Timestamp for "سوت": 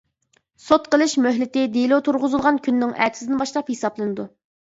0.67-0.87